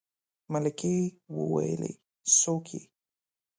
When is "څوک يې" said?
2.39-2.81